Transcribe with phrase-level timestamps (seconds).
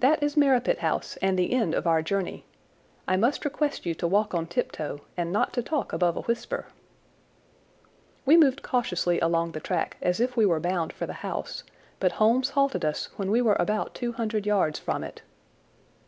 [0.00, 2.44] "That is Merripit House and the end of our journey.
[3.06, 6.66] I must request you to walk on tiptoe and not to talk above a whisper."
[8.26, 11.62] We moved cautiously along the track as if we were bound for the house,
[12.00, 15.22] but Holmes halted us when we were about two hundred yards from it.